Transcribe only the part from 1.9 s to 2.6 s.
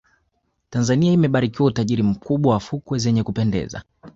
mkubwa wa